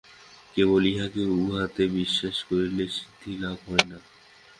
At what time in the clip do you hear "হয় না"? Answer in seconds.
3.67-3.99